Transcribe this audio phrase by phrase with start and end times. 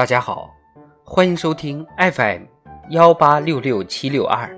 [0.00, 0.50] 大家好，
[1.04, 2.44] 欢迎收听 FM
[2.88, 4.48] 幺八六六七六二。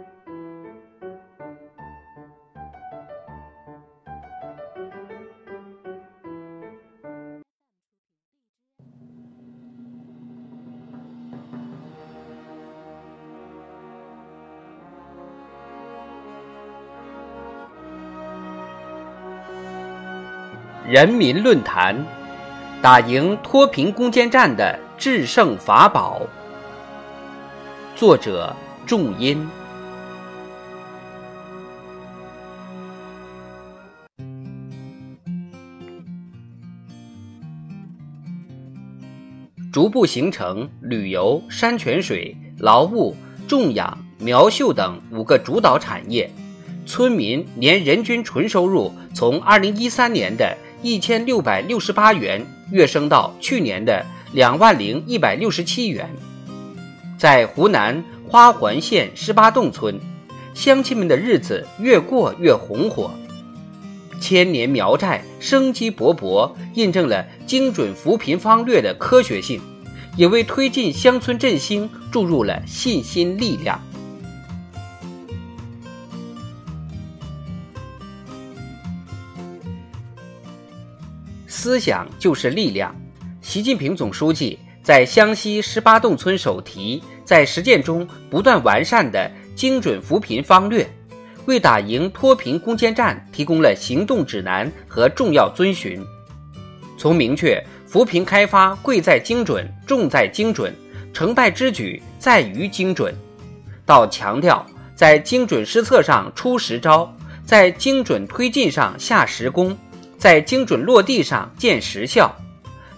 [20.87, 21.97] 人民论坛：
[22.81, 26.23] 打赢脱贫攻坚战的制胜法宝。
[27.97, 28.55] 作者：
[28.87, 29.45] 仲音。
[39.73, 43.17] 逐步形成旅游、山泉水、劳务、
[43.49, 46.31] 种养、苗绣等五个主导产业，
[46.87, 50.57] 村民年人均纯收入从二零一三年的。
[50.85, 56.09] 一千六百六十八元跃升到去年的两万零一百六十七元。
[57.17, 60.01] 在湖南花环县十八洞村，
[60.55, 63.11] 乡亲们的日子越过越红火，
[64.21, 69.61] 千年苗寨生机勃勃，印证了精准扶贫方略的科学性，
[70.17, 73.81] 也为推进乡村振兴注入了信心力量。
[81.53, 82.97] 思想就是力量。
[83.43, 90.89] 习近平总书记在湘西十八洞村首提，在实践中不断完善的精准扶贫方略，
[91.45, 96.03] 为打赢脱贫攻坚战提供了行动指南和重要遵循。
[96.97, 100.75] 从明确扶贫开发贵在精准、重在精准、
[101.13, 103.15] 成败之举在于精准，
[103.85, 104.65] 到强调
[104.95, 107.15] 在精准施策上出实招，
[107.45, 109.77] 在精准推进上下实功。
[110.23, 112.33] 在精准落地上见实效，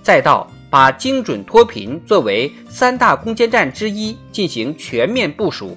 [0.03, 5.75] 再到把精准脱贫作为三大攻坚战之一进行全面部署，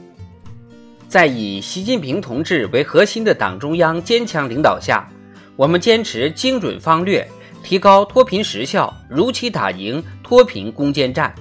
[1.07, 5.09] 在以习近平同志为核心的党中央坚强领导下，
[5.55, 7.25] 我们坚持精准方略，
[7.63, 11.33] 提高脱贫实效，如期打赢脱贫攻坚战。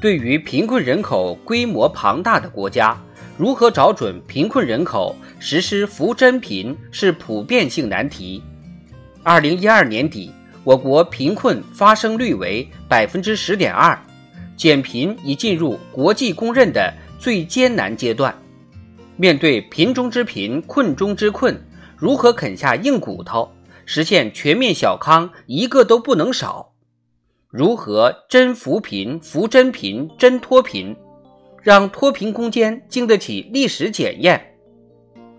[0.00, 3.00] 对于贫困人口规模庞大的国家，
[3.36, 8.40] 如何找准贫困人口，实施扶真贫是普遍性难题。
[9.24, 13.98] 二零一二年底，我国贫困发生率为百分之十点二，
[14.56, 18.32] 减贫已进入国际公认的最艰难阶段。
[19.16, 21.60] 面对贫中之贫、困中之困，
[21.96, 23.50] 如何啃下硬骨头，
[23.84, 26.72] 实现全面小康，一个都不能少？
[27.50, 30.94] 如何真扶贫、扶真贫、真脱贫？
[31.64, 34.54] 让脱贫攻坚经得起历史检验，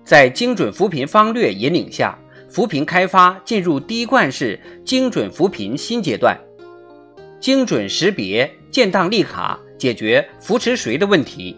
[0.03, 2.17] 在精准扶贫方略引领下，
[2.49, 6.35] 扶贫开发进入滴灌式精准扶贫新阶段。
[7.39, 11.55] 精准识别建档立卡，解决扶持谁的问题；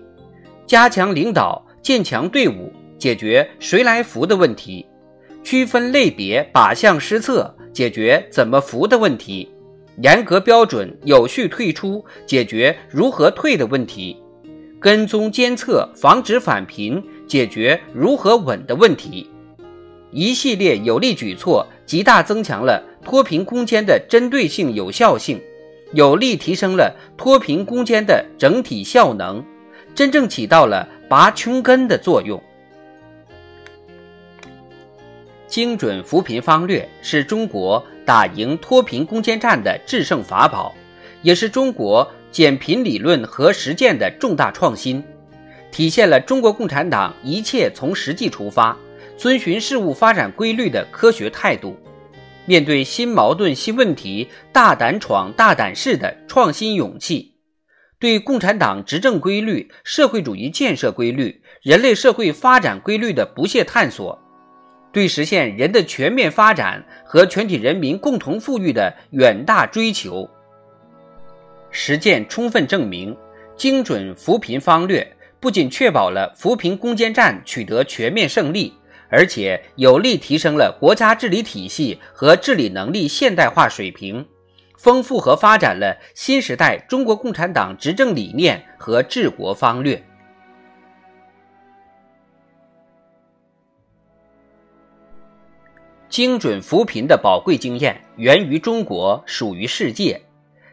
[0.66, 4.86] 加强领导建强队伍，解决谁来扶的问题；
[5.46, 9.48] 区分类别靶向施策，解决怎么扶的问题；
[10.04, 14.22] 严格标准有序退出，解决如何退的问题。
[14.80, 19.28] 跟踪监测，防止返贫，解决如何稳的问题，
[20.12, 25.42] 一系列有力举措，极大增强了脱贫攻坚的针对性有效性，
[25.94, 29.44] 有力提升了脱贫攻坚的整体效能，
[29.96, 32.42] 真正起到了拔穷根的作用。
[35.48, 40.76] 精准扶贫方略是中国打赢脱贫攻坚战的制胜法宝，
[41.24, 42.08] 也是中国。
[42.32, 45.04] 减贫理论和实践的重大创新，
[45.72, 48.78] 体现了中国共产党一切从实际出发、
[49.18, 51.76] 遵循事物发展规律的科学态度，
[52.46, 57.34] 面对新矛盾新问题大胆闯、大胆试的创新勇气，
[58.00, 64.20] 对共产党执政规律、社会主义建设规律、人类社会发展规律的不懈探索，
[64.94, 70.30] 对实现人的全面发展和全体人民共同富裕的远大追求。
[71.80, 73.16] 实践充分证明，
[73.56, 78.74] 精准扶贫方略不仅确保了扶贫攻坚战取得全面胜利，
[79.10, 84.26] 而且有力提升了国家治理体系和治理能力现代化水平，
[84.76, 90.04] 丰富和发展了新时代中国共产党执政理念和治国方略。
[96.10, 100.20] 精准扶贫的宝贵经验源于中国，属于世界。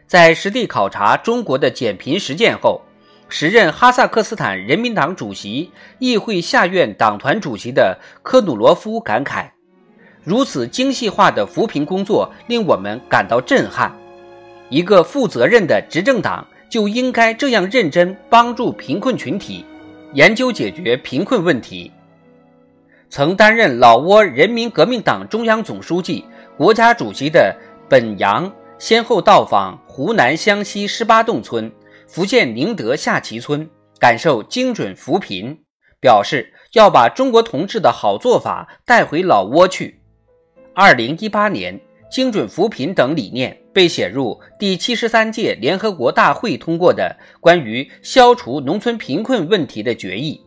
[0.07, 2.81] 在实地考察中国的减贫实践后，
[3.27, 9.49] 时任哈萨克斯坦人民党主席、议会下院党团主席的科努罗夫感慨
[10.23, 13.91] ：“如此精细化的扶贫工作令我们感到震撼。
[14.69, 19.65] 一个负责任的执政党就应该这样认真帮助贫困群体，
[20.13, 21.91] 研究解决贫困问题。
[23.09, 26.25] 曾担任老挝人民革命党中央总书记、
[26.57, 27.55] 国家主席的
[27.87, 31.71] 本扬，先后到访湖南湘西十八洞村、
[32.05, 33.65] 福建宁德下旗村，
[33.97, 35.57] 感受精准扶贫，
[36.01, 40.01] 表示要把中国同志的好做法带回老挝去。
[40.73, 41.79] 二零一八年，
[42.11, 50.41] 精准扶贫等理念被写入第七十三届联合国大会通过的关于消除农村贫困问题的决议。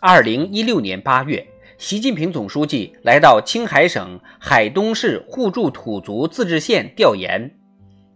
[0.00, 1.44] 二零一六年八月，
[1.80, 7.50] 习近平总书记来到青海省海东市互助土族自治县调研，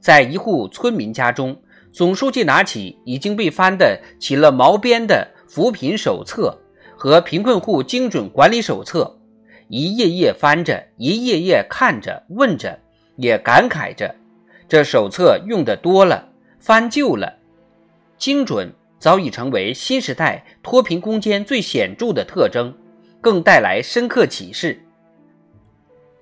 [0.00, 1.56] 在一户村民家中，
[1.90, 6.60] 总书记拿起已经被翻得起了毛边的扶贫手册。
[6.94, 9.18] 和贫困户精准管理手册，
[9.68, 12.78] 一页页翻着，一页页看着，问着，
[13.16, 14.14] 也感慨着：
[14.68, 16.28] 这手册用的多了，
[16.60, 17.32] 翻旧了。
[18.18, 22.72] 精准早已成为新时代脱贫攻坚最显著的特征，
[23.24, 24.78] 更带来深刻启示。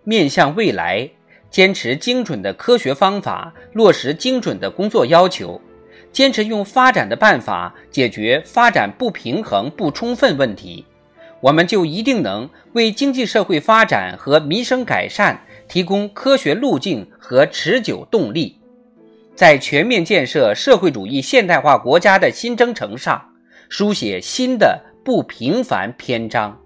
[0.04, 1.10] 面向未来，
[1.50, 5.60] 坚持精准的科学方法，落实精准的工作要求。
[6.12, 10.86] 坚持用发展的办法解决发展不平衡不充分问题，
[11.40, 18.60] 我们就一定能为经济社会发展和民生改善提供科学路径和持久动力，
[19.34, 23.32] 在全面建设社会主义现代化国家的新征程上，
[23.68, 26.58] 书写新的不平凡篇章。